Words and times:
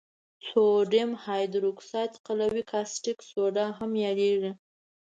سودیم 0.47 1.11
هایدروکساید 1.23 2.11
قلوي 2.25 2.63
کاستیک 2.71 3.17
سوډا 3.29 3.65
هم 3.77 3.91
یادیږي. 4.05 4.51